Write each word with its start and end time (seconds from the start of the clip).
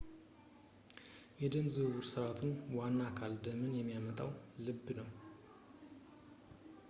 የደም 1.41 1.67
ዝውውር 1.73 2.05
ሥርዓቱ 2.11 2.39
ዋና 2.77 2.97
አካል 3.09 3.33
ደምን 3.45 3.71
የሚያወጣው 3.79 4.31
ልብ 4.65 4.85
ነው 5.01 5.09